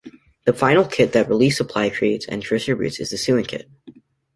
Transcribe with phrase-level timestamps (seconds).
[0.45, 3.69] The final kit that Relief Supplies creates and distributes is the Sewing Kit.